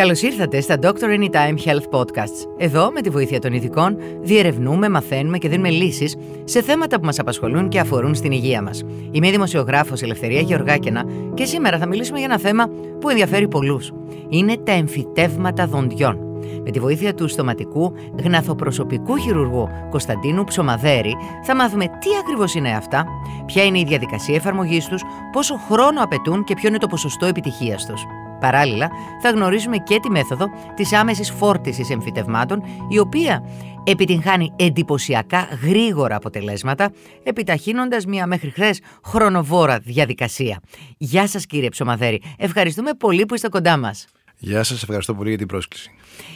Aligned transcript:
Καλώς 0.00 0.22
ήρθατε 0.22 0.60
στα 0.60 0.76
Doctor 0.82 1.18
Anytime 1.18 1.54
Health 1.64 1.98
Podcasts. 1.98 2.46
Εδώ, 2.56 2.90
με 2.92 3.00
τη 3.00 3.10
βοήθεια 3.10 3.38
των 3.38 3.52
ειδικών, 3.52 3.96
διερευνούμε, 4.20 4.88
μαθαίνουμε 4.88 5.38
και 5.38 5.48
δίνουμε 5.48 5.70
λύσεις 5.70 6.16
σε 6.44 6.62
θέματα 6.62 7.00
που 7.00 7.04
μας 7.04 7.18
απασχολούν 7.18 7.68
και 7.68 7.80
αφορούν 7.80 8.14
στην 8.14 8.32
υγεία 8.32 8.62
μας. 8.62 8.82
Είμαι 9.10 9.28
η 9.28 9.30
δημοσιογράφος 9.30 10.02
Ελευθερία 10.02 10.40
Γεωργάκαινα 10.40 11.04
και 11.34 11.44
σήμερα 11.44 11.78
θα 11.78 11.86
μιλήσουμε 11.86 12.18
για 12.18 12.26
ένα 12.26 12.38
θέμα 12.38 12.68
που 13.00 13.08
ενδιαφέρει 13.08 13.48
πολλούς. 13.48 13.92
Είναι 14.28 14.56
τα 14.56 14.72
εμφυτεύματα 14.72 15.66
δοντιών. 15.66 16.18
Με 16.64 16.70
τη 16.70 16.78
βοήθεια 16.78 17.14
του 17.14 17.28
στοματικού 17.28 17.92
γναθοπροσωπικού 18.22 19.16
χειρουργού 19.16 19.68
Κωνσταντίνου 19.90 20.44
Ψωμαδέρη 20.44 21.16
θα 21.46 21.54
μάθουμε 21.54 21.84
τι 21.84 22.08
ακριβώς 22.20 22.54
είναι 22.54 22.70
αυτά, 22.70 23.06
ποια 23.46 23.64
είναι 23.64 23.78
η 23.78 23.84
διαδικασία 23.84 24.34
εφαρμογής 24.34 24.86
τους, 24.86 25.02
πόσο 25.32 25.56
χρόνο 25.70 26.02
απαιτούν 26.02 26.44
και 26.44 26.54
ποιο 26.54 26.68
είναι 26.68 26.78
το 26.78 26.86
ποσοστό 26.86 27.26
επιτυχίας 27.26 27.86
τους. 27.86 28.02
Παράλληλα, 28.40 28.90
θα 29.22 29.30
γνωρίζουμε 29.30 29.76
και 29.76 29.98
τη 30.00 30.10
μέθοδο 30.10 30.46
της 30.74 30.92
άμεσης 30.92 31.30
φόρτισης 31.30 31.90
εμφυτευμάτων, 31.90 32.62
η 32.88 32.98
οποία 32.98 33.44
επιτυγχάνει 33.84 34.52
εντυπωσιακά 34.56 35.48
γρήγορα 35.62 36.16
αποτελέσματα, 36.16 36.92
επιταχύνοντας 37.22 38.04
μια 38.04 38.26
μέχρι 38.26 38.50
χθες 38.50 38.80
χρονοβόρα 39.04 39.78
διαδικασία. 39.78 40.60
Γεια 40.98 41.26
σας, 41.26 41.46
κύριε 41.46 41.68
Ψωμαδέρη. 41.68 42.22
Ευχαριστούμε 42.38 42.94
πολύ 42.94 43.26
που 43.26 43.34
είστε 43.34 43.48
κοντά 43.48 43.76
μας. 43.76 44.06
Γεια 44.42 44.62
σας, 44.62 44.82
ευχαριστώ 44.82 45.14
πολύ 45.14 45.28
για 45.28 45.38
την 45.38 45.46
πρόσκληση. 45.46 45.90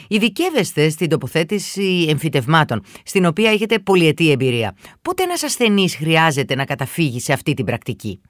Ειδικεύεστε 0.07 0.89
στην 0.89 1.09
τοποθέτηση 1.09 2.05
εμφυτευμάτων, 2.09 2.81
στην 3.03 3.25
οποία 3.25 3.51
έχετε 3.51 3.79
πολυετή 3.79 4.31
εμπειρία. 4.31 4.75
Πότε 5.01 5.23
ένας 5.23 5.43
ασθενής 5.43 5.95
χρειάζεται 5.95 6.55
να 6.55 6.65
καταφύγει 6.65 7.19
σε 7.19 7.33
αυτή 7.33 7.53
την 7.53 7.65
πρακτική; 7.65 8.21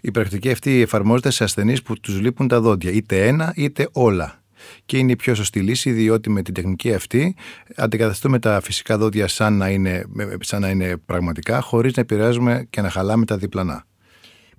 Η 0.00 0.10
πρακτική 0.10 0.50
αυτή 0.50 0.80
εφαρμόζεται 0.80 1.30
σε 1.30 1.44
ασθενείς 1.44 1.82
που 1.82 2.00
τους 2.00 2.20
λείπουν 2.20 2.48
τα 2.48 2.60
δόντια, 2.60 2.90
είτε 2.90 3.26
ένα 3.26 3.52
είτε 3.56 3.88
όλα. 3.92 4.42
Και 4.86 4.98
είναι 4.98 5.12
η 5.12 5.16
πιο 5.16 5.34
σωστή 5.34 5.60
λύση, 5.60 5.90
διότι 5.90 6.30
με 6.30 6.42
την 6.42 6.54
τεχνική 6.54 6.94
αυτή 6.94 7.36
αντικαταστούμε 7.76 8.38
τα 8.38 8.60
φυσικά 8.60 8.98
δόντια 8.98 9.28
σαν 9.28 9.56
να 9.56 9.68
είναι, 9.68 10.04
σαν 10.40 10.60
να 10.60 10.68
είναι 10.68 10.96
πραγματικά, 10.96 11.60
χωρίς 11.60 11.94
να 11.94 12.02
επηρεάζουμε 12.02 12.66
και 12.70 12.80
να 12.80 12.90
χαλάμε 12.90 13.24
τα 13.24 13.36
διπλανά. 13.36 13.84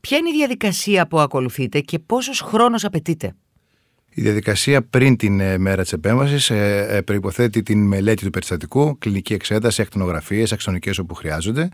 Ποια 0.02 0.18
είναι 0.18 0.30
η 0.30 0.34
διαδικασία 0.34 1.08
που 1.08 1.20
ακολουθείτε 1.20 1.80
και 1.80 2.00
πόσος 2.00 2.42
χρόνος 2.42 2.84
απαιτείται; 2.86 3.36
Η 4.20 4.22
διαδικασία 4.22 4.82
πριν 4.82 5.18
την 5.18 5.40
ε, 5.40 5.58
μέρα 5.58 5.82
της 5.82 5.94
επέμβασης 5.94 6.50
ε, 6.50 6.88
ε, 6.90 7.02
προποθέτει 7.02 7.64
την 7.64 7.88
μελέτη 7.88 8.24
του 8.24 8.30
περιστατικού, 8.30 8.98
κλινική 8.98 9.34
εξέταση, 9.34 9.82
ακτινογραφίε, 9.82 10.46
αξονικές 10.52 10.98
όπου 10.98 11.14
χρειάζονται. 11.14 11.70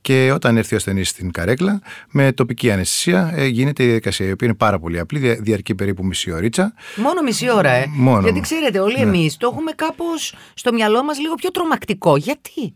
Και 0.00 0.30
όταν 0.34 0.56
έρθει 0.56 0.74
ο 0.74 0.76
ασθενής 0.76 1.08
στην 1.08 1.30
καρέκλα, 1.30 1.80
με 2.10 2.32
τοπική 2.32 2.70
αναισθησία 2.70 3.46
γίνεται 3.46 3.82
η 3.82 3.86
διαδικασία, 3.86 4.26
η 4.26 4.32
οποία 4.32 4.46
είναι 4.46 4.56
πάρα 4.56 4.78
πολύ 4.78 4.98
απλή, 4.98 5.38
διαρκεί 5.40 5.74
περίπου 5.74 6.04
μισή 6.04 6.30
ωρίτσα. 6.30 6.74
Μόνο 6.96 7.22
μισή 7.22 7.50
ώρα, 7.50 7.70
ε. 7.70 7.86
Μόνο. 7.88 8.20
Γιατί 8.20 8.40
ξέρετε, 8.40 8.78
όλοι 8.78 8.96
ναι. 8.96 9.02
εμείς 9.02 9.36
το 9.36 9.48
έχουμε 9.52 9.72
κάπως 9.72 10.34
στο 10.54 10.72
μυαλό 10.72 11.04
μας 11.04 11.18
λίγο 11.18 11.34
πιο 11.34 11.50
τρομακτικό. 11.50 12.16
Γιατί; 12.16 12.74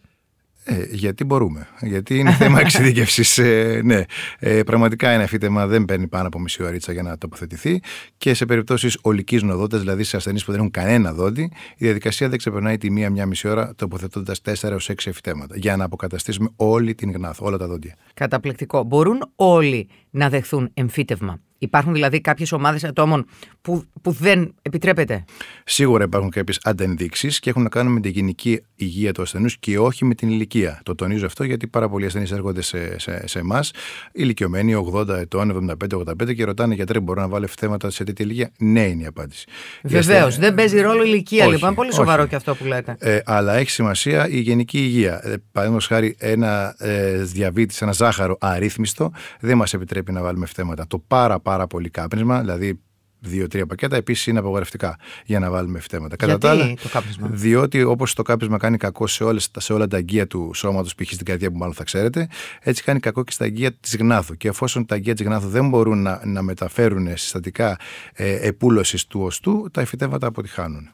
Ε, 0.68 0.86
γιατί 0.90 1.24
μπορούμε. 1.24 1.68
Γιατί 1.80 2.18
είναι 2.18 2.32
θέμα 2.32 2.60
εξειδίκευση. 2.64 3.42
Ε, 3.42 3.80
ναι. 3.84 4.02
Ε, 4.38 4.62
πραγματικά 4.62 5.08
ένα 5.08 5.26
φύτεμα 5.26 5.66
δεν 5.66 5.84
παίρνει 5.84 6.08
πάνω 6.08 6.26
από 6.26 6.38
μισή 6.38 6.62
ωρίτσα 6.62 6.92
για 6.92 7.02
να 7.02 7.18
τοποθετηθεί 7.18 7.80
και 8.16 8.34
σε 8.34 8.46
περιπτώσεις 8.46 8.98
ολικής 9.02 9.42
νοδότητα, 9.42 9.78
δηλαδή 9.78 10.04
σε 10.04 10.16
ασθενείς 10.16 10.44
που 10.44 10.50
δεν 10.50 10.60
έχουν 10.60 10.72
κανένα 10.72 11.12
δόντι, 11.12 11.42
η 11.76 11.84
διαδικασία 11.84 12.28
δεν 12.28 12.38
ξεπερνάει 12.38 12.78
τη 12.78 12.90
μία-μία 12.90 13.26
μισή 13.26 13.48
ώρα 13.48 13.74
τοποθετώντας 13.76 14.40
4 14.44 14.54
έως 14.62 14.90
6 14.90 14.94
εφητέματα 15.04 15.56
για 15.56 15.76
να 15.76 15.84
αποκαταστήσουμε 15.84 16.48
όλη 16.56 16.94
την 16.94 17.12
γνάθο, 17.12 17.46
όλα 17.46 17.56
τα 17.56 17.66
δόντια. 17.66 17.94
Καταπληκτικό. 18.14 18.82
Μπορούν 18.82 19.32
όλοι 19.36 19.88
να 20.10 20.28
δεχθούν 20.28 20.70
εμφύτευμα; 20.74 21.40
Υπάρχουν 21.58 21.92
δηλαδή 21.92 22.20
κάποιες 22.20 22.52
ομάδες 22.52 22.84
ατόμων 22.84 23.26
που, 23.62 23.84
που 24.02 24.10
δεν 24.10 24.54
επιτρέπεται; 24.62 25.24
Σίγουρα 25.64 26.04
υπάρχουν 26.04 26.30
κάποιες 26.30 26.60
αντενδείξεις 26.62 27.40
και 27.40 27.50
έχουν 27.50 27.62
να 27.62 27.68
κάνουν 27.68 27.92
με 27.92 28.00
την 28.00 28.10
γενική 28.10 28.62
υγεία 28.74 29.12
του 29.12 29.22
ασθενούς 29.22 29.58
και 29.58 29.78
όχι 29.78 30.04
με 30.04 30.14
την 30.14 30.28
ηλικία. 30.28 30.80
Το 30.82 30.94
τονίζω 30.94 31.26
αυτό 31.26 31.44
γιατί 31.44 31.66
πάρα 31.66 31.88
πολλοί 31.88 32.06
ασθενείς 32.06 32.30
έρχονται 32.32 32.62
σε, 32.62 32.98
σε, 32.98 33.26
σε 33.26 33.38
εμάς, 33.38 33.70
ηλικιωμένοι 34.12 34.90
80 34.94 35.08
ετών, 35.08 35.76
75-85 35.94 36.34
και 36.34 36.44
ρωτάνε 36.44 36.74
γιατρέ, 36.74 37.00
μπορώ 37.00 37.20
να 37.20 37.28
βάλω 37.28 37.46
θέματα 37.58 37.90
σε 37.90 38.04
τέτοια 38.04 38.24
ηλικία; 38.24 38.50
Ναι, 38.58 38.82
είναι 38.82 39.02
η 39.02 39.06
απάντηση. 39.06 39.46
Βεβαίως. 39.82 40.36
Δεν 40.38 40.54
παίζει 40.54 40.80
ρόλο 40.80 41.02
η 41.02 41.06
ηλικία 41.08 41.44
όχι, 41.44 41.54
λοιπόν. 41.54 41.74
Πολύ 41.74 41.92
σοβαρό 41.92 42.20
όχι. 42.20 42.30
και 42.30 42.36
αυτό 42.36 42.54
που 42.54 42.64
λέτε. 42.64 42.96
Ε, 42.98 43.18
αλλά 43.24 43.54
έχει 43.54 43.70
σημασία 43.70 44.28
η 44.28 44.38
γενική 44.38 44.78
υγεία. 44.78 45.20
Ε, 45.24 45.34
Παραδείγματος 45.52 45.88
χάρη, 45.88 46.16
ένα 46.18 46.74
ε, 46.78 47.22
διαβήτης, 47.22 47.82
ένα 47.82 47.92
ζάχαρο 47.92 48.36
αρρύθμιστο 48.40 49.12
δεν 49.40 49.56
μας 49.56 49.74
επιτρέπει 49.74 50.12
να 50.12 50.22
βάλουμε 50.22 50.46
θέματα. 50.46 50.86
Το 50.86 50.98
πάρα 50.98 51.40
πάρα 51.46 51.55
πολύ 51.64 51.90
κάπνισμα, 51.90 52.40
δηλαδή 52.40 52.80
δύο-τρία 53.26 53.66
πακέτα, 53.66 53.96
επίσης 53.96 54.26
είναι 54.26 54.38
απογορευτικά 54.38 54.98
για 55.24 55.38
να 55.38 55.50
βάλουμε 55.50 55.80
φυτέματα. 55.80 56.16
Γιατί 56.18 56.32
Κατά 56.32 56.50
άλλα, 56.50 56.74
το 56.82 56.88
κάπνισμα; 56.88 57.28
Διότι 57.32 57.82
όπως 57.82 58.14
το 58.14 58.22
κάπνισμα 58.22 58.58
κάνει 58.58 58.76
κακό 58.76 59.06
σε, 59.06 59.24
όλες, 59.24 59.50
σε 59.58 59.72
όλα 59.72 59.86
τα 59.86 59.96
αγκία 59.96 60.26
του 60.26 60.50
σώματος, 60.54 60.94
π.χ. 60.94 61.12
στην 61.12 61.26
καρδιά 61.26 61.50
που 61.50 61.56
μάλλον 61.56 61.74
θα 61.74 61.84
ξέρετε, 61.84 62.28
έτσι 62.60 62.82
κάνει 62.82 63.00
κακό 63.00 63.24
και 63.24 63.32
στα 63.32 63.44
αγκία 63.44 63.72
της 63.72 63.96
γνάθου. 63.96 64.36
Και 64.36 64.48
εφόσον 64.48 64.86
τα 64.86 64.94
αγκία 64.94 65.14
της 65.14 65.26
γνάθου 65.26 65.48
δεν 65.48 65.68
μπορούν 65.68 66.02
να, 66.02 66.20
να 66.24 66.42
μεταφέρουν 66.42 67.16
συστατικά 67.16 67.78
ε, 68.12 68.46
επούλωσης 68.46 69.06
του 69.06 69.20
οστού, 69.20 69.68
τα 69.72 69.84
φυτέματα 69.84 70.26
αποτυχάνουν. 70.26 70.90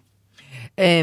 Ε, 0.75 1.03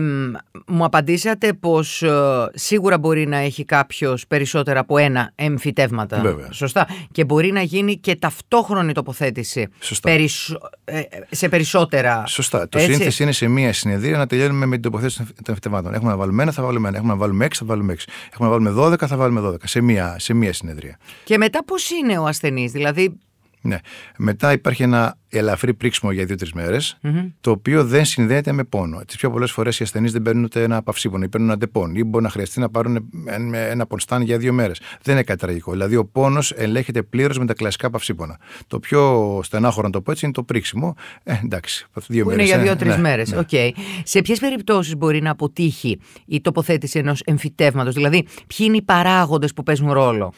μου 0.68 0.84
απαντήσατε 0.84 1.54
πως 1.54 2.02
ε, 2.02 2.12
σίγουρα 2.54 2.98
μπορεί 2.98 3.28
να 3.28 3.38
έχει 3.38 3.66
κάποιος 3.66 4.28
περισσότερα 4.28 4.80
από 4.80 4.98
ένα 4.98 5.32
εμφυτεύματα. 5.36 6.20
Βέβαια. 6.20 6.52
Σωστά. 6.52 6.88
Και 7.12 7.26
μπορεί 7.26 7.52
να 7.52 7.62
γίνει 7.62 7.98
και 7.98 8.16
ταυτόχρονη 8.16 8.94
τοποθέτηση 8.94 9.68
Σωστά. 9.80 10.10
Περισ... 10.10 10.56
ε, 10.84 11.02
σε 11.30 11.50
περισσότερα. 11.50 12.24
Σωστά. 12.28 12.70
Το 12.70 12.80
σύνηθες 12.80 13.24
είναι 13.24 13.32
σε 13.32 13.48
μία 13.48 13.74
συνεδρία 13.74 14.18
να 14.18 14.28
τελειώνουμε 14.28 14.66
με 14.66 14.74
την 14.74 14.82
τοποθέτηση 14.82 15.18
των 15.18 15.44
εμφυτευμάτων. 15.48 15.94
Έχουμε 15.94 16.12
να 16.12 16.18
βάλουμε 16.18 16.44
ένα, 16.44 16.52
θα 16.52 16.64
βάλουμε 16.64 16.88
ένα. 16.88 16.98
Έχουμε 16.98 17.14
να 17.14 17.20
βάλουμε 17.20 17.46
έξι, 17.46 17.60
θα 17.60 17.66
βάλουμε 17.66 17.94
έξι. 17.94 18.08
Έχουμε 18.34 18.48
να 18.48 18.54
βάλουμε 18.54 18.70
δώδεκα, 18.70 19.08
θα 19.08 19.18
βάλουμε 19.18 19.40
δώδεκα. 19.40 19.68
Σε 19.68 19.82
μία, 19.82 20.16
σε 20.20 20.34
μία 20.34 20.54
συνεδρία. 20.54 20.98
Και 21.24 21.38
μετά 21.38 21.64
πώς 21.64 21.90
είναι 21.90 22.18
ο 22.18 22.26
ασθενής, 22.26 22.72
δηλαδή 22.72 23.20
ναι. 23.62 23.78
Μετά 24.18 24.52
υπάρχει 24.52 24.84
ένα 24.84 25.18
ελαφρύ 25.30 25.74
πρήξιμο 25.74 26.12
για 26.12 26.26
δύο-τρεις 26.26 26.54
μέρες, 26.54 26.98
mm-hmm. 27.04 27.32
το 27.42 27.52
οποίο 27.52 27.86
δεν 27.86 28.06
συνδέεται 28.06 28.52
με 28.52 28.64
πόνο. 28.64 29.02
Τις 29.06 29.16
πιο 29.16 29.32
πολλές 29.32 29.52
φορές 29.52 29.80
οι 29.80 29.84
ασθενείς 29.84 30.12
δεν 30.12 30.22
παίρνουν 30.22 30.44
ούτε 30.44 30.64
ένα 30.64 30.84
παυσίπονο 30.84 31.24
ή 31.24 31.30
παίρνουν 31.30 31.50
ένα 31.50 31.58
Depon, 31.58 31.96
ή 31.96 32.04
μπορεί 32.04 32.24
να 32.24 32.30
χρειαστεί 32.30 32.60
να 32.60 32.70
πάρουν 32.70 33.10
ένα 33.52 33.86
πονστάν 33.86 34.22
για 34.22 34.38
δύο 34.38 34.54
μέρες. 34.54 34.82
Δεν 35.02 35.14
είναι 35.14 35.24
κάτι 35.24 35.40
τραγικό. 35.40 35.72
Δηλαδή, 35.72 35.96
ο 35.96 36.06
πόνος 36.06 36.52
ελέγχεται 36.52 37.02
πλήρως 37.04 37.38
με 37.38 37.46
τα 37.46 37.54
κλασικά 37.54 37.90
παυσίπονα. 37.90 38.40
Το 38.68 38.80
πιο 38.80 39.40
στενάχωρο, 39.44 39.86
να 39.86 39.94
το 39.94 40.02
πω 40.02 40.12
έτσι, 40.12 40.26
είναι 40.26 40.34
το 40.34 40.44
πρίξιμο. 40.44 40.96
Ε, 41.24 41.34
εντάξει, 41.44 41.86
δύο 42.08 42.26
μέρε. 42.26 42.42
Είναι 42.42 42.52
για 42.52 42.60
δύο-τρεις 42.60 42.96
ναι, 42.96 43.02
μέρες. 43.02 43.32
Ναι. 43.32 43.40
Okay. 43.40 43.70
Σε 44.04 44.22
ποιες 44.22 44.40
περιπτώσεις 44.40 44.96
μπορεί 44.96 45.22
να 45.22 45.32
αποτύχει 45.32 46.00
η 46.26 46.42
τοποθέτηση 46.42 47.00
ενός 47.00 47.22
εμφυτεύματος, 47.22 47.94
δηλαδή, 47.94 48.26
ποιοι 48.48 48.58
είναι 48.60 48.78
οι 48.78 48.82
παράγοντες 48.82 49.54
που 49.54 49.64
παίζουν 49.64 49.92
ρόλο; 49.92 50.34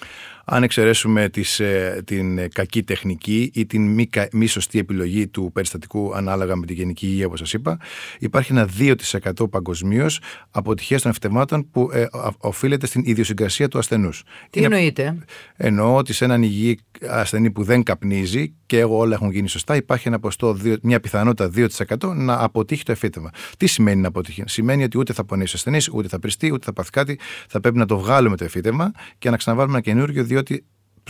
Αν 0.46 0.64
εξαιρέσουμε 0.64 1.30
τις, 1.30 1.60
ε, 1.60 2.02
την 2.06 2.52
κακή 2.52 2.84
τεχνική 2.84 3.52
ή 3.54 3.66
την 3.66 3.94
μη, 3.94 4.10
μη 4.32 4.48
σωστή 4.48 4.78
επιλογή 4.82 5.28
του 5.28 5.52
περιστατικού 5.54 6.16
ανάλογα 6.16 6.56
με 6.56 6.66
τη 6.66 6.74
γενική 6.74 7.06
υγεία, 7.06 7.26
όπως 7.26 7.40
σας 7.40 7.54
είπα, 7.54 7.80
υπάρχει 8.20 8.52
ένα 8.52 8.70
2% 8.80 9.50
παγκοσμίως 9.50 10.20
αποτυχίας 10.52 11.02
των 11.02 11.12
εφτεμάτων 11.12 11.70
που 11.72 11.90
ε, 11.94 12.06
οφείλεται 12.38 12.86
στην 12.86 13.02
ιδιοσυγκρασία 13.06 13.68
του 13.68 13.78
ασθενούς. 13.78 14.24
Τι 14.50 14.64
εννοείται. 14.64 15.18
Εννοώ 15.56 15.96
ότι 15.96 16.14
σε 16.14 16.26
έναν 16.26 16.44
υγιή 16.44 16.80
ασθενή 17.10 17.52
που 17.52 17.64
δεν 17.64 17.84
καπνίζει 17.84 18.54
και 18.66 18.84
όλα 18.84 19.14
έχουν 19.14 19.32
γίνει 19.32 19.48
σωστά, 19.48 19.76
υπάρχει 19.76 20.08
ένα 20.08 20.20
ποστό, 20.20 20.58
μια 20.82 21.00
πιθανότητα 21.00 21.52
2% 21.56 22.16
να 22.16 22.44
αποτύχει 22.44 22.84
το 22.84 22.92
εφήτευμα. 22.92 23.30
Τι 23.58 23.68
σημαίνει 23.68 24.02
να 24.02 24.08
αποτύχει; 24.08 24.44
Σημαίνει 24.46 24.84
ότι 24.84 24.98
ούτε 24.98 25.14
θα 25.14 25.26
πονέσει 25.26 25.52
ο 25.52 25.58
ασθενής, 25.58 25.90
ούτε 25.94 26.08
θα 26.08 26.20
πριστεί, 26.20 26.52
ούτε 26.52 26.66
θα 26.66 26.74
πάθει 26.74 26.90
κάτι. 26.90 27.20
Θα 27.48 27.60
πρέπει 27.60 27.78
να 27.78 27.86
το 27.86 27.98
βγάλουμε 27.98 28.38
το 28.38 28.44
εφήτευμα 28.44 28.92
και 29.18 29.30
να 29.30 29.38
ξαναβάλουμε 29.38 29.78
ένα 29.78 29.84
καινούριο, 29.86 30.24
διότι 30.24 30.66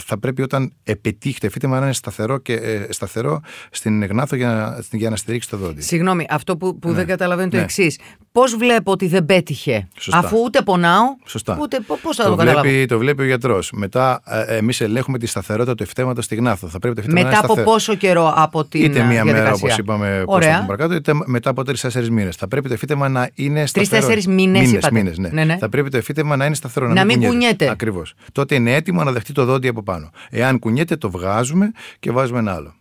θα 0.06 0.20
πρέπει 0.20 0.42
όταν 0.42 0.74
επιτύχει 0.84 1.40
το 1.40 1.46
εφήτημα 1.46 1.80
να 1.80 1.86
είναι 1.86 1.94
σταθερό, 1.94 2.38
και, 2.38 2.54
ε, 2.54 2.88
σταθερό 2.90 3.42
στην 3.72 4.06
γνάθο 4.06 4.36
για, 4.36 4.84
για 4.92 5.10
να 5.10 5.16
στηρίξει 5.16 5.50
το 5.50 5.58
δόντι. 5.58 5.82
Συγγνώμη, 5.82 6.26
αυτό 6.30 6.58
που, 6.58 6.80
που 6.80 6.90
ναι. 6.90 6.96
δεν 6.96 7.06
καταλαβαίνω 7.06 7.50
το 7.50 7.58
ναι. 7.58 7.64
εξής. 7.64 8.00
Πώς 8.32 8.56
βλέπω 8.56 8.92
ότι 8.92 9.08
δεν 9.08 9.26
πέτυχε, 9.26 9.88
Σωστά. 9.98 10.20
αφού 10.20 10.38
ούτε 10.46 10.62
πονάω, 10.62 11.04
Σωστά. 11.26 11.58
ούτε 11.62 11.80
πώς 12.02 12.16
θα 12.16 12.24
το, 12.24 12.36
το, 12.36 12.42
βλέπει, 12.42 12.86
το 12.86 12.98
βλέπει 12.98 13.22
ο 13.22 13.26
γιατρός. 13.26 13.72
Μετά, 13.72 14.22
ε, 14.26 14.58
εμείς 14.58 14.82
ελέγχουμε 14.82 15.18
τη 15.18 15.26
σταθερότητα 15.26 15.76
του 15.76 15.84
εφητέματο 15.84 16.22
στη 16.22 16.36
γνάθο. 16.36 16.68
Θα 16.68 16.80
πρέπει 16.80 16.96
το 16.96 17.02
μετά 17.08 17.14
να 17.14 17.20
είναι 17.20 17.38
από 17.38 17.46
σταθερό. 17.46 17.72
πόσο 17.72 17.96
καιρό 17.96 18.34
από 18.36 18.66
την 18.66 18.84
Είτε 18.84 19.04
μία 19.04 19.26
μέρα, 19.26 19.54
όπως 19.54 19.78
είπαμε, 19.78 20.24
παρακάτω, 20.28 20.94
είτε 20.94 21.14
μετά 21.26 21.50
από 21.50 21.64
τρει-τέσσερι 21.64 22.12
μήνες. 22.12 22.36
Θα 22.36 22.48
πρέπει 22.48 22.68
το 22.68 22.74
εφήτημα 22.74 23.10
να 23.10 23.30
είναι 23.34 23.66
σταθερό. 23.66 24.02
Τρει-τέσσερι 24.08 24.34
μήνες. 24.34 24.90
Μήνες, 24.92 25.18
ναι. 25.18 25.30
Ναι, 25.30 25.44
ναι. 25.44 25.58
Θα 25.58 25.70
πρέπει 25.70 25.90
το 25.90 25.98
εφήτημα 25.98 26.36
να 26.36 26.46
είναι 26.46 26.56
σταθερό. 26.56 26.88
Να, 26.88 26.94
να 26.94 27.06
μην 27.06 27.22
κουνιέται. 27.22 27.70
Ακριβώς. 27.70 28.14
Τότε 28.32 28.56
είναι 28.56 28.76
έτοιμο 28.76 29.04
να 29.04 29.12
δεχτεί 29.12 29.34
το 29.34 29.46
δόντι 29.46 29.68
από 29.68 29.84
πάνω. 29.92 30.10
Εάν 30.30 30.60
κουνιέται, 30.60 30.96
το 30.96 31.12
βγάζουμε 31.12 31.72
και 32.00 32.12
βάζουμε 32.12 32.40
ένα 32.40 32.54
άλλο. 32.54 32.74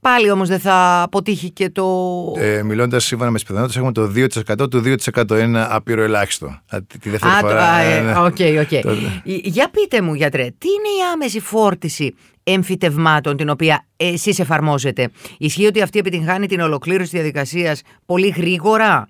Πάλι 0.00 0.30
όμως 0.30 0.48
δεν 0.48 0.58
θα 0.60 1.02
αποτύχει 1.02 1.50
και 1.50 1.70
το. 1.70 1.86
Ε, 2.36 2.62
Μιλώντας 2.62 3.04
σύμφωνα 3.04 3.30
με 3.30 3.36
τις 3.36 3.46
πιθανότητες, 3.46 3.76
έχουμε 3.76 3.92
το 3.92 4.12
2% 4.64 4.70
του 4.70 4.82
2% 4.84 5.30
είναι 5.30 5.40
ένα 5.42 5.74
άπειρο 5.74 6.02
ελάχιστο. 6.02 6.58
Τη 7.00 7.10
δεύτερη 7.10 7.32
Α, 7.34 7.38
φορά. 7.38 7.82
το, 7.82 7.88
ε, 7.88 8.00
ναι. 8.00 8.12
okay, 8.16 8.66
okay. 8.66 8.96
Για 9.24 9.70
πείτε 9.70 10.02
μου, 10.02 10.14
γιατρέ, 10.14 10.42
τι 10.42 10.68
είναι 10.68 10.88
η 10.88 11.02
άμεση 11.12 11.40
φόρτιση 11.40 12.14
εμφυτευμάτων 12.42 13.36
την 13.36 13.48
οποία 13.48 13.86
εσείς 13.96 14.38
εφαρμόζετε; 14.38 15.08
Ισχύει 15.38 15.66
ότι 15.66 15.82
αυτή 15.82 15.98
επιτυγχάνει 15.98 16.46
την 16.46 16.60
ολοκλήρωση 16.60 17.10
της 17.10 17.20
διαδικασίας 17.20 17.82
πολύ 18.06 18.28
γρήγορα; 18.28 19.08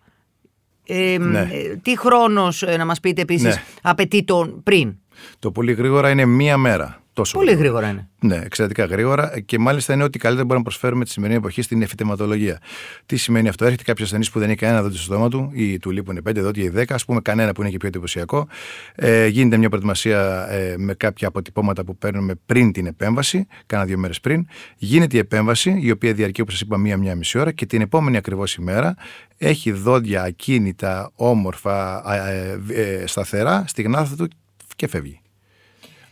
Ε, 0.87 1.17
Ναι. 1.19 1.39
ε, 1.53 1.77
τι 1.83 1.99
χρόνος, 1.99 2.63
ε, 2.63 2.77
να 2.77 2.85
μας 2.85 3.01
πείτε 3.01 3.21
επίσης, 3.21 3.55
Ναι. 3.55 3.63
απαιτεί 3.83 4.25
τον 4.25 4.63
πριν; 4.63 4.99
Το 5.39 5.51
πολύ 5.51 5.73
γρήγορα 5.73 6.11
είναι 6.11 6.25
μία 6.25 6.57
μέρα. 6.57 7.01
Τόσο 7.13 7.39
Πολύ 7.39 7.55
γρήγορα 7.55 7.89
είναι. 7.89 8.09
Ναι, 8.21 8.37
εξαιρετικά 8.37 8.85
γρήγορα 8.85 9.41
και 9.41 9.59
μάλιστα 9.59 9.95
είναι 9.95 10.03
ότι 10.03 10.19
καλύτερα 10.19 10.47
μπορούμε 10.47 10.65
να 10.65 10.71
προσφέρουμε 10.71 11.05
τη 11.05 11.11
σημερινή 11.11 11.39
εποχή 11.39 11.63
στην 11.63 11.83
εφητεματολογία. 11.83 12.59
Τι 13.07 13.17
σημαίνει 13.17 13.49
αυτό, 13.49 13.65
έρχεται 13.65 13.83
κάποιος 13.83 14.07
ασθενής 14.07 14.31
που 14.31 14.39
δεν 14.39 14.49
έχει 14.49 14.59
κανένα 14.59 14.83
δόντι 14.83 14.95
στο 14.95 15.05
στόμα 15.05 15.29
του 15.29 15.51
ή 15.53 15.79
του 15.79 15.91
λείπουν 15.91 16.19
5 16.29 16.35
δόντια 16.35 16.65
ή 16.65 16.71
10, 16.77 16.85
ας 16.89 17.05
πούμε 17.05 17.21
κανένα 17.21 17.53
που 17.53 17.61
είναι 17.61 17.71
και 17.71 17.77
πιο 17.77 17.89
εντυπωσιακό. 17.89 18.49
Ε, 18.95 19.27
γίνεται 19.27 19.57
μια 19.57 19.69
προετοιμασία 19.69 20.47
ε, 20.51 20.75
με 20.79 20.95
κάποια 20.95 21.29
αποτυπώματα 21.29 21.85
που 21.85 21.97
παίρνουμε 21.97 22.35
πριν 22.47 22.73
την 22.73 22.87
επέμβαση, 22.87 23.47
κάνα 23.67 23.85
δύο 23.85 23.99
μέρες 23.99 24.21
πριν. 24.21 24.47
Γίνεται 24.77 25.17
η 25.17 25.19
επέμβαση, 25.19 25.79
η 25.83 25.91
οποία 25.91 26.13
διαρκεί 26.13 26.41
όπως 26.41 26.53
σας 26.53 26.63
είπα 26.63 26.77
μία-μία 26.77 27.15
μισή 27.15 27.39
ώρα 27.39 27.53
και 27.53 27.67
την 27.67 27.81
επόμενη 27.81 28.17
ακριβώς 28.17 28.55
ημέρα 28.55 28.97
έχει 29.37 29.73
δόντια 29.73 30.23
ακίνητα, 30.23 31.11
όμορφα, 31.15 32.03
ε, 32.15 32.59
ε, 32.69 32.83
ε, 32.83 33.07
σταθερά 33.07 33.65
στη 33.67 33.83
γνάθα 33.83 34.17
του 34.17 34.29
και 34.81 34.89
φεύγει. 34.89 35.21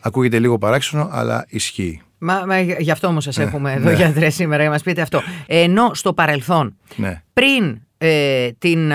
Ακούγεται 0.00 0.38
λίγο 0.38 0.58
παράξενο, 0.58 1.08
αλλά 1.12 1.44
ισχύει. 1.48 2.02
Μα, 2.18 2.44
μα 2.46 2.60
γι' 2.60 2.90
αυτό 2.90 3.06
όμως 3.06 3.24
σας 3.24 3.38
έχουμε 3.38 3.72
εδώ 3.72 3.88
ναι. 3.90 3.96
γιατρέ 3.96 4.30
σήμερα 4.30 4.56
για 4.56 4.64
να 4.64 4.70
μας 4.70 4.82
πείτε 4.82 5.00
αυτό. 5.00 5.20
Ενώ 5.46 5.94
στο 5.94 6.12
παρελθόν, 6.12 6.76
Ναι. 6.96 7.22
πριν 7.32 7.80
ε, 7.98 8.50
την. 8.58 8.92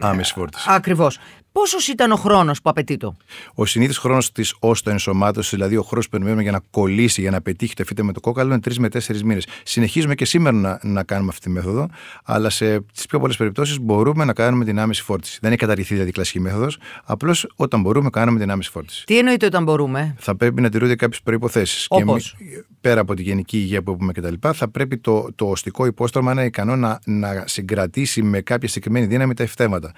Άμεση 0.00 0.32
φόρτιση. 0.32 0.66
Ακριβώς. 0.70 1.18
Πόσος 1.52 1.88
ήταν 1.88 2.12
ο 2.12 2.16
χρόνος 2.16 2.62
που 2.62 2.70
απαιτεί 2.70 2.96
το; 2.96 3.16
Ο 3.54 3.66
συνήθις 3.66 3.98
χρόνος 3.98 4.32
της 4.32 4.54
όστο 4.58 4.90
ενσωμάτωση, 4.90 5.56
δηλαδή 5.56 5.76
ο 5.76 5.82
χρόνος 5.82 6.04
που 6.04 6.10
περιμένουμε 6.10 6.42
για 6.42 6.52
να 6.52 6.60
κολλήσει, 6.70 7.20
για 7.20 7.30
να 7.30 7.40
πετύχει 7.40 7.74
το 7.74 7.84
φύτε 7.84 8.02
με 8.02 8.12
το 8.12 8.20
κόκαλο, 8.20 8.52
είναι 8.52 8.60
3 8.64 8.74
με 8.78 8.88
4 8.92 9.20
μήνες. 9.20 9.46
Συνεχίζουμε 9.62 10.14
και 10.14 10.24
σήμερα 10.24 10.56
να, 10.56 10.78
να 10.82 11.02
κάνουμε 11.02 11.28
αυτή 11.28 11.40
τη 11.40 11.50
μέθοδο, 11.50 11.88
αλλά 12.24 12.50
σε 12.50 12.80
τις 12.80 13.06
πιο 13.06 13.18
πολλές 13.20 13.36
περιπτώσεις 13.36 13.80
μπορούμε 13.80 14.24
να 14.24 14.32
κάνουμε 14.32 14.64
την 14.64 14.78
άμεση 14.78 15.02
φόρτιση. 15.02 15.38
Δεν 15.42 15.50
έχει 15.50 15.60
καταργηθεί 15.60 15.92
δηλαδή 15.92 16.10
η 16.10 16.12
κλασική 16.12 16.40
μέθοδος, 16.40 16.78
απλώς 17.04 17.46
όταν 17.56 17.80
μπορούμε 17.80 18.10
κάνουμε 18.10 18.38
την 18.38 18.50
άμεση 18.50 18.70
φόρτιση. 18.70 19.04
Τι 19.06 19.18
εννοείται 19.18 19.46
όταν 19.46 19.62
μπορούμε; 19.62 20.14
Θα 20.18 20.36
πρέπει 20.36 20.60
να 20.60 20.68
τηρούνται 20.68 20.96
κάποιες 20.96 21.22
προποθέσει. 21.22 21.86
Όπως; 21.88 22.36
πέρα 22.80 23.00
από 23.00 23.14
τη 23.14 23.22
γενική 23.22 23.56
υγεία 23.56 23.82
που 23.82 23.90
έχουμε 23.90 24.12
κτλ., 24.12 24.34
θα 24.52 24.68
πρέπει 24.68 24.98
το, 24.98 25.28
το 25.34 25.46
οστικό 25.46 25.86
υπόστρωμα 25.86 26.34
να 26.34 26.40
είναι 26.40 26.48
ικανό 26.48 26.76
να, 26.76 26.98
να 27.04 27.44
συγκρατήσει 27.46 28.22
με 28.22 28.40
κάποια 28.40 28.68
συγκεκριμένη 28.68 29.06
δύναμη 29.06 29.34
τα 29.34 29.42
ευθέματα 29.42 29.92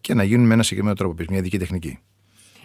και 0.00 0.14
να 0.14 0.22
γίνουν 0.22 0.46
με 0.46 0.54
ένα 0.54 0.62
συγκεκριμένο 0.62 0.96
τρόπο, 0.96 1.12
επίσης, 1.12 1.30
μια 1.30 1.38
ειδική 1.38 1.58
τεχνική. 1.58 1.98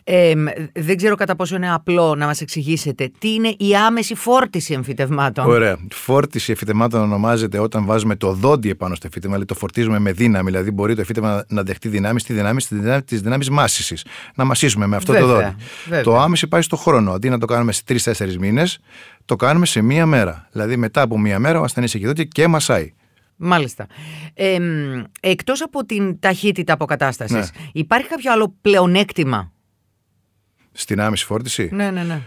Ε, 0.05 0.35
μ, 0.35 0.45
δεν 0.73 0.97
ξέρω 0.97 1.15
κατά 1.15 1.35
πόσο 1.35 1.55
είναι 1.55 1.73
απλό 1.73 2.15
να 2.15 2.25
μας 2.25 2.41
εξηγήσετε 2.41 3.11
τι 3.19 3.33
είναι 3.33 3.55
η 3.57 3.75
άμεση 3.75 4.15
φόρτιση 4.15 4.73
εμφυτευμάτων. 4.73 5.45
Ωραία. 5.45 5.77
Φόρτιση 5.91 6.51
εφητεμάτων 6.51 7.01
ονομάζεται 7.01 7.59
όταν 7.59 7.85
βάζουμε 7.85 8.15
το 8.15 8.33
δόντι 8.33 8.69
επάνω 8.69 8.95
στο 8.95 9.07
εφήτεμα, 9.07 9.33
δηλαδή 9.33 9.53
το 9.53 9.59
φορτίζουμε 9.59 9.99
με 9.99 10.11
δύναμη. 10.11 10.49
Δηλαδή 10.49 10.71
μπορεί 10.71 10.95
το 10.95 11.01
εφήτεμα 11.01 11.45
να 11.47 11.63
δεχτεί 11.63 11.89
δυνάμεις, 11.89 12.23
τη 12.23 12.33
δυνάμεις 12.33 12.67
τη 13.05 13.17
δυνάμεις 13.17 13.49
μάσησης. 13.49 14.05
Να 14.35 14.43
μασίσουμε 14.43 14.87
με 14.87 14.95
αυτό 14.95 15.13
το 15.13 15.27
Βέβαια, 15.27 15.41
δόντι. 15.41 15.63
βέβαια. 15.85 16.03
Το 16.03 16.19
άμεση 16.19 16.47
πάει 16.47 16.61
στο 16.61 16.75
χρόνο. 16.75 17.11
Αντί 17.11 17.29
να 17.29 17.37
το 17.37 17.45
κάνουμε 17.45 17.71
σε 17.71 17.81
τρει-τέσσερι 17.85 18.39
μήνες, 18.39 18.79
το 19.25 19.35
κάνουμε 19.35 19.65
σε 19.65 19.81
μία 19.81 20.05
μέρα. 20.05 20.47
Δηλαδή 20.51 20.77
μετά 20.77 21.01
από 21.01 21.19
μία 21.19 21.39
μέρα 21.39 21.59
ο 21.59 21.63
ασθενής 21.63 21.95
έχει 21.95 22.05
δόντι 22.05 22.27
και 22.27 22.47
μασάει. 22.47 22.93
Μάλιστα. 23.43 23.87
Ε, 24.33 24.59
μ, 24.59 25.03
εκτός 25.19 25.61
από 25.61 25.85
την 25.85 26.19
ταχύτητα 26.19 26.73
αποκατάστασης, 26.73 27.35
Ναι. 27.35 27.67
υπάρχει 27.73 28.07
κάποιο 28.07 28.31
άλλο 28.31 28.55
πλεονέκτημα; 28.61 29.51
Στην 30.71 31.01
άμεση 31.01 31.25
φόρτιση; 31.25 31.69
Ναι, 31.71 31.91
ναι, 31.91 32.03
ναι. 32.03 32.21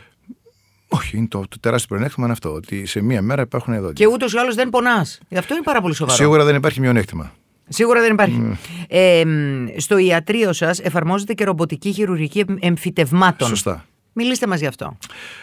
Όχι, 0.88 1.16
είναι 1.16 1.26
το, 1.28 1.40
το 1.48 1.56
τεράστιο 1.60 1.88
πλεονέκτημα 1.88 2.24
είναι 2.24 2.34
αυτό. 2.34 2.52
Ότι 2.52 2.86
σε 2.86 3.00
μία 3.02 3.22
μέρα 3.22 3.42
υπάρχουν 3.42 3.74
δόντια. 3.74 3.92
Και 3.92 4.06
ούτως 4.06 4.32
ή 4.32 4.38
άλλως 4.38 4.54
δεν 4.54 4.68
πονάς. 4.68 5.20
Αυτό 5.36 5.54
είναι 5.54 5.62
πάρα 5.62 5.80
πολύ 5.80 5.94
σοβαρό. 5.94 6.16
Σίγουρα 6.16 6.44
δεν 6.44 6.54
υπάρχει 6.54 6.80
μειονέκτημα. 6.80 7.32
Σίγουρα 7.68 8.00
δεν 8.00 8.12
υπάρχει. 8.12 8.38
Ναι. 8.38 8.54
Ε, 8.88 9.24
μ, 9.24 9.66
στο 9.76 9.96
ιατρείο 9.98 10.52
σας 10.52 10.80
εφαρμόζεται 10.80 11.34
και 11.34 11.44
ρομποτική 11.44 11.92
χειρουργική 11.92 12.38
εμ- 12.38 12.64
εμφυτευμάτων. 12.64 13.48
Σωστά. 13.48 13.84
Μιλήστε 14.18 14.46
μας 14.46 14.60
γι' 14.60 14.66
αυτό. 14.66 14.98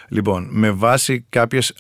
Λοιπόν, 0.08 0.48
με 0.52 0.72
βάση 0.72 1.26
κάποιες 1.30 1.74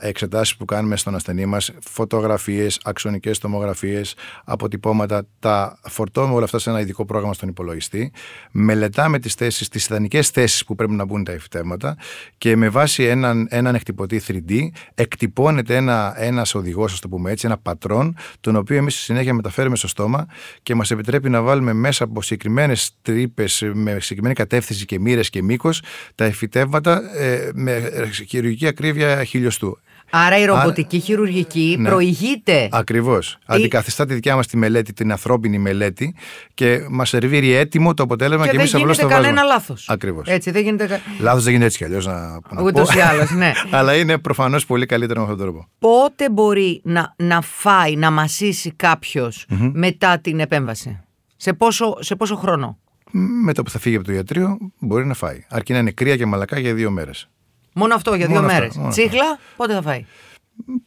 εξετάσεις 0.00 0.56
που 0.56 0.64
κάνουμε 0.64 0.96
στον 0.96 1.14
ασθενή 1.14 1.46
μας, 1.46 1.72
φωτογραφίες, 1.80 2.80
αξονικές 2.84 3.38
τομογραφίες, 3.38 4.14
αποτυπώματα, 4.44 5.26
τα 5.38 5.78
φορτώνουμε 5.82 6.34
όλα 6.34 6.44
αυτά 6.44 6.58
σε 6.58 6.70
ένα 6.70 6.80
ειδικό 6.80 7.04
πρόγραμμα 7.04 7.34
στον 7.34 7.48
υπολογιστή. 7.48 8.12
Μελετάμε 8.50 9.18
τις 9.18 9.34
θέσεις, 9.34 9.68
τις 9.68 9.86
ιδανικές 9.86 10.28
θέσεις 10.28 10.64
που 10.64 10.74
πρέπει 10.74 10.92
να 10.92 11.04
μπουν 11.04 11.24
τα 11.24 11.32
εφητέματα 11.32 11.96
και 12.38 12.56
με 12.56 12.68
βάση 12.68 13.02
έναν, 13.02 13.46
έναν 13.50 13.74
εκτυπωτή 13.74 14.22
3D 14.28 14.68
εκτυπώνεται 14.94 15.76
ένα 15.76 16.14
ένας 16.16 16.54
οδηγός, 16.54 16.92
ας 16.92 17.00
το 17.00 17.08
πούμε 17.08 17.30
έτσι, 17.30 17.46
ένα 17.46 17.58
πατρόν, 17.58 18.16
τον 18.40 18.56
οποίο 18.56 18.76
εμείς 18.76 18.94
στη 18.94 19.02
συνέχεια 19.02 19.34
μεταφέρουμε 19.34 19.76
στο 19.76 19.88
στόμα 19.88 20.26
και 20.62 20.74
μας 20.74 20.90
επιτρέπει 20.90 21.30
να 21.30 21.42
βάλουμε 21.42 21.72
μέσα 21.72 22.04
από 22.04 22.22
συγκεκριμένες 22.22 22.90
τρύπες 23.02 23.70
με 23.72 23.90
συγκεκριμένη 24.00 24.34
κατεύθυνση 24.34 24.84
και 24.84 24.98
μοίρες 24.98 25.30
και 25.30 25.42
μήκος 25.42 25.82
τα 26.14 26.24
εφητεύματα 26.44 27.00
ε, 27.16 27.50
με 27.54 27.90
χειρουργική 28.28 28.66
ακρίβεια 28.66 29.24
χιλιοστού. 29.24 29.78
Άρα 30.12 30.38
η 30.38 30.44
ρομποτική 30.44 30.98
χειρουργική 30.98 31.76
Ναι. 31.78 31.88
προηγείται. 31.88 32.68
Ακριβώς. 32.72 33.38
Αντικαθιστά 33.46 34.06
τη 34.06 34.14
δικιά 34.14 34.36
μας 34.36 34.46
τη 34.46 34.56
μελέτη, 34.56 34.92
την 34.92 35.10
ανθρώπινη 35.10 35.58
μελέτη 35.58 36.14
και 36.54 36.86
μας 36.90 37.08
σερβίρει 37.08 37.52
έτοιμο 37.52 37.94
το 37.94 38.02
αποτέλεσμα 38.02 38.44
και, 38.44 38.50
και 38.50 38.56
εμείς 38.56 38.70
δεν 38.70 38.80
απλώς 38.80 38.96
γίνεται 38.96 39.14
το 39.14 39.20
βάζουμε. 39.20 39.36
κανένα 39.38 39.54
λάθος. 39.54 39.88
Ακριβώς. 39.88 40.28
Έτσι 40.28 40.50
δεν 40.50 40.62
γίνεται. 40.62 40.86
κα- 40.86 41.00
Λάθος 41.20 41.42
δεν 41.42 41.50
γίνεται 41.52 41.66
έτσι 41.66 41.78
κι 41.78 41.84
αλλιώς 41.84 42.06
να, 42.06 42.40
να 42.50 42.62
Ούτως 42.62 42.92
πω. 42.92 42.98
ή 42.98 43.00
άλλως, 43.00 43.30
ναι. 43.30 43.52
Αλλά 43.78 43.94
είναι 43.96 44.18
προφανώς 44.18 44.66
πολύ 44.66 44.86
καλύτερο 44.86 45.20
με 45.20 45.26
αυτόν 45.30 45.38
τον 45.44 45.46
τρόπο. 45.54 45.68
Πότε 45.78 46.30
μπορεί 46.30 46.80
να, 46.84 47.14
να 47.16 47.40
φάει, 47.40 47.96
να 47.96 48.10
μασίσει 48.10 48.72
κάποιος 48.76 49.46
μετά 49.72 50.18
την 50.18 50.40
επέμβαση; 50.40 51.00
Σε 51.36 51.52
πόσο, 51.52 51.96
σε 52.00 52.16
πόσο 52.16 52.36
χρόνο; 52.36 52.78
Με 53.12 53.52
το 53.52 53.62
που 53.62 53.70
θα 53.70 53.78
φύγει 53.78 53.96
από 53.96 54.04
το 54.04 54.12
ιατρείο 54.12 54.58
μπορεί 54.78 55.06
να 55.06 55.14
φάει. 55.14 55.44
Αρκεί 55.48 55.72
να 55.72 55.78
είναι 55.78 55.90
κρύα 55.90 56.16
και 56.16 56.26
μαλακά 56.26 56.58
για 56.58 56.74
δύο 56.74 56.90
μέρες. 56.90 57.28
Μόνο 57.72 57.94
αυτό 57.94 58.14
για 58.14 58.26
δύο 58.26 58.34
Μόνο 58.34 58.46
αυτό, 58.46 58.58
μέρες. 58.60 58.76
μόνο 58.76 58.88
αυτό. 58.88 59.00
Τσίχλα, 59.02 59.38
πότε 59.56 59.72
θα 59.74 59.82
φάει; 59.82 60.04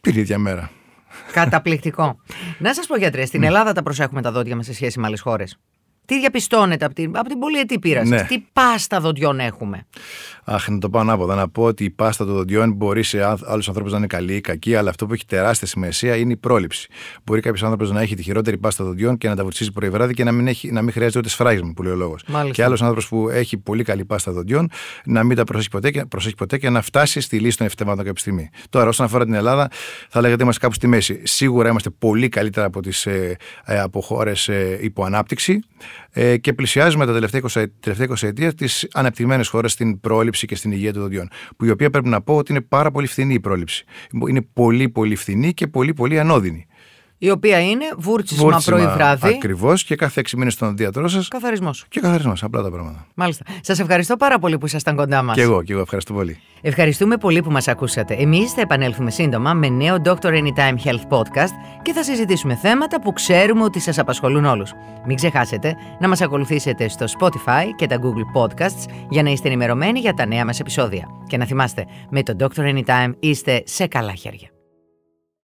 Την 0.00 0.18
ίδια 0.18 0.38
μέρα. 0.38 0.70
Καταπληκτικό. 1.32 2.16
να 2.58 2.74
σας 2.74 2.86
πω 2.86 2.96
γιατρέ, 2.96 3.24
στην 3.24 3.42
Ελλάδα 3.42 3.72
τα 3.72 3.82
προσέχουμε 3.82 4.22
τα 4.22 4.32
δόντια 4.32 4.56
μας 4.56 4.64
σε 4.66 4.74
σχέση 4.74 5.00
με 5.00 5.06
άλλες 5.06 5.20
χώρες. 5.20 5.58
Τι 6.06 6.20
διαπιστώνετε 6.20 6.84
από 6.84 6.94
την, 6.94 7.16
από 7.16 7.28
την 7.28 7.38
πολυετή 7.38 7.78
πείρα 7.78 8.00
σας. 8.00 8.08
Ναι. 8.08 8.26
Τι 8.28 8.38
πάστα 8.52 9.00
δοντιών 9.00 9.40
έχουμε. 9.40 9.86
Αχ, 10.44 10.68
να 10.68 10.78
το 10.78 10.90
πάω 10.90 11.02
ανάποδα. 11.02 11.34
Να 11.34 11.48
πω 11.48 11.62
ότι 11.62 11.84
η 11.84 11.90
πάστα 11.90 12.24
των 12.24 12.34
δοντιών 12.34 12.72
μπορεί 12.72 13.02
σε 13.02 13.24
άλλους 13.24 13.68
ανθρώπους 13.68 13.92
να 13.92 13.98
είναι 13.98 14.06
καλή 14.06 14.34
ή 14.34 14.40
κακή, 14.40 14.74
αλλά 14.74 14.90
αυτό 14.90 15.06
που 15.06 15.12
έχει 15.12 15.26
τεράστια 15.26 15.66
σημασία 15.66 16.16
είναι 16.16 16.32
η 16.32 16.36
πρόληψη. 16.36 16.88
Μπορεί 17.24 17.40
κάποιος 17.40 17.62
άνθρωπος 17.62 17.90
να 17.90 18.00
έχει 18.00 18.14
τη 18.14 18.22
χειρότερη 18.22 18.58
πάστα 18.58 18.84
δοντιών 18.84 19.18
και 19.18 19.28
να 19.28 19.36
τα 19.36 19.42
βουρτσίζει 19.42 19.72
πρωί 19.72 19.90
βράδυ 19.90 20.14
και 20.14 20.24
να 20.24 20.32
μην, 20.32 20.46
έχει, 20.46 20.72
να 20.72 20.82
μην 20.82 20.92
χρειάζεται 20.92 21.18
ούτε 21.18 21.28
σφράγισμα, 21.28 21.72
που 21.76 21.82
λέει 21.82 21.92
ο 21.92 21.96
λόγος. 21.96 22.22
Μάλιστα. 22.26 22.54
Και 22.54 22.64
άλλος 22.64 22.80
άνθρωπος 22.80 23.08
που 23.08 23.28
έχει 23.28 23.56
πολύ 23.56 23.82
καλή 23.82 24.04
πάστα 24.04 24.32
δοντιών 24.32 24.70
να 25.04 25.24
μην 25.24 25.36
τα 25.36 25.44
προσέχει 25.44 25.68
ποτέ, 25.68 25.90
και, 25.90 26.04
προσέχει 26.04 26.34
ποτέ 26.34 26.58
και 26.58 26.70
να 26.70 26.82
φτάσει 26.82 27.20
στη 27.20 27.38
λύση 27.38 27.56
των 27.56 27.66
ευθεμάτων 27.66 28.04
κάποια 28.04 28.20
στιγμή. 28.20 28.50
Τώρα, 28.70 28.88
όσον 28.88 29.06
αφορά 29.06 29.24
την 29.24 29.34
Ελλάδα, 29.34 29.70
θα 30.08 30.20
λέγατε 30.20 30.42
είμαστε 30.42 30.60
κάπου 30.60 30.74
στη 30.74 30.86
μέση. 30.86 31.20
Σίγουρα 31.24 31.68
είμαστε 31.68 31.90
πολύ 31.90 32.28
καλύτερα 32.28 32.66
από, 32.66 32.80
τις, 32.80 33.06
ε, 33.06 33.36
ε, 33.64 33.80
από 33.80 34.00
χώρες 34.00 34.48
ε, 34.48 34.78
υπό 34.80 35.04
ανάπτυξη 35.04 35.60
ε, 36.10 36.36
και 36.36 36.52
πλησιάζουμε 36.52 37.06
τα 37.06 37.12
τελευταία 37.12 37.40
20, 37.48 37.64
τελευταία 37.80 38.06
20 38.08 38.28
ετία 38.28 38.54
τι 38.54 38.66
αναπτυγμένε 38.92 39.44
χώρες 39.44 39.72
στην 39.72 40.00
πρόληψη 40.00 40.46
και 40.46 40.54
στην 40.54 40.72
υγεία 40.72 40.92
των 40.92 41.02
δοντιών. 41.02 41.28
Που 41.56 41.64
η 41.64 41.70
οποία 41.70 41.90
πρέπει 41.90 42.08
να 42.08 42.22
πω 42.22 42.36
ότι 42.36 42.52
είναι 42.52 42.60
πάρα 42.60 42.90
πολύ 42.90 43.06
φθηνή 43.06 43.34
η 43.34 43.40
πρόληψη. 43.40 43.84
Είναι 44.28 44.42
πολύ 44.52 44.88
πολύ 44.88 45.16
φθηνή 45.16 45.54
και 45.54 45.66
πολύ 45.66 45.94
πολύ 45.94 46.18
ανώδυνη. 46.18 46.66
Η 47.18 47.30
οποία 47.30 47.60
είναι 47.60 47.84
βούρτσισμα 47.96 48.60
πρωί-βράδυ. 48.64 49.28
Ακριβώς 49.28 49.84
και 49.84 49.94
κάθε 49.96 50.20
6 50.20 50.36
μήνες 50.36 50.52
στον 50.52 50.76
διατρό 50.76 51.08
σας. 51.08 51.28
Καθαρισμός. 51.28 51.84
Και 51.88 52.00
καθαρισμός. 52.00 52.42
Απλά 52.42 52.62
τα 52.62 52.70
πράγματα. 52.70 53.06
Μάλιστα. 53.14 53.44
Σας 53.60 53.78
ευχαριστώ 53.78 54.16
πάρα 54.16 54.38
πολύ 54.38 54.58
που 54.58 54.66
ήσασταν 54.66 54.96
κοντά 54.96 55.22
μας. 55.22 55.36
Και 55.36 55.42
εγώ, 55.42 55.62
και 55.62 55.72
εγώ 55.72 55.80
ευχαριστώ 55.80 56.12
πολύ. 56.12 56.38
Ευχαριστούμε 56.60 57.16
πολύ 57.16 57.42
που 57.42 57.50
μας 57.50 57.68
ακούσατε. 57.68 58.14
Εμείς 58.14 58.52
θα 58.52 58.60
επανέλθουμε 58.60 59.10
σύντομα 59.10 59.54
με 59.54 59.68
νέο 59.68 59.96
Dr. 60.04 60.14
Anytime 60.14 60.76
Health 60.84 61.08
Podcast 61.08 61.52
και 61.82 61.92
θα 61.92 62.02
συζητήσουμε 62.02 62.54
θέματα 62.54 63.00
που 63.00 63.12
ξέρουμε 63.12 63.62
ότι 63.62 63.80
σας 63.80 63.98
απασχολούν 63.98 64.44
όλους. 64.44 64.72
Μην 65.06 65.16
ξεχάσετε 65.16 65.74
να 66.00 66.08
μας 66.08 66.20
ακολουθήσετε 66.20 66.88
στο 66.88 67.06
Spotify 67.18 67.64
και 67.76 67.86
τα 67.86 67.98
Google 68.02 68.42
Podcasts 68.42 68.90
για 69.08 69.22
να 69.22 69.30
είστε 69.30 69.48
ενημερωμένοι 69.48 69.98
για 69.98 70.14
τα 70.14 70.26
νέα 70.26 70.44
μας 70.44 70.60
επεισόδια. 70.60 71.06
Και 71.26 71.36
να 71.36 71.44
θυμάστε, 71.44 71.86
με 72.10 72.22
το 72.22 72.36
Dr. 72.38 72.60
Anytime 72.60 73.12
είστε 73.18 73.62
σε 73.66 73.86
καλά 73.86 74.14
χέρια. 74.14 74.53